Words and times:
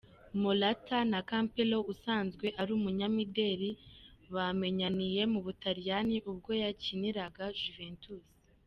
Morata 0.41 0.97
na 1.11 1.19
Campello 1.29 1.79
usanzwe 1.93 2.47
ari 2.61 2.71
umunyamideli 2.79 3.69
bamenyaniye 4.35 5.21
mu 5.33 5.39
Butaliyani 5.45 6.15
ubwo 6.31 6.51
yakiniraga 6.61 7.43
Juventus. 7.61 8.23